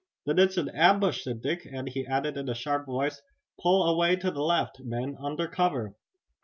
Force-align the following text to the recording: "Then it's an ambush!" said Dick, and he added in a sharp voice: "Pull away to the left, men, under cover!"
"Then 0.25 0.39
it's 0.39 0.57
an 0.57 0.67
ambush!" 0.69 1.23
said 1.23 1.43
Dick, 1.43 1.63
and 1.71 1.87
he 1.87 2.07
added 2.07 2.35
in 2.35 2.49
a 2.49 2.55
sharp 2.55 2.87
voice: 2.87 3.21
"Pull 3.61 3.83
away 3.87 4.15
to 4.15 4.31
the 4.31 4.41
left, 4.41 4.79
men, 4.79 5.15
under 5.19 5.47
cover!" 5.47 5.93